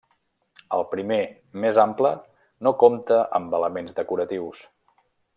[0.77, 1.17] El primer,
[1.65, 2.13] més ample,
[2.67, 4.65] no compta amb elements decoratius.